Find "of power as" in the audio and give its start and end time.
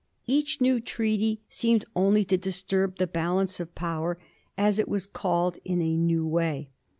3.59-4.79